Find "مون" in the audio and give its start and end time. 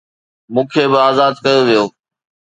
0.53-0.65